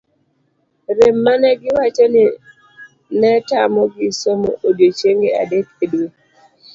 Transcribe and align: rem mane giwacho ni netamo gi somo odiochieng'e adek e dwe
rem 0.97 1.15
mane 1.25 1.49
giwacho 1.61 2.05
ni 2.13 2.23
netamo 3.19 3.81
gi 3.95 4.07
somo 4.21 4.51
odiochieng'e 4.67 5.29
adek 5.41 5.67
e 5.83 5.85
dwe 5.91 6.07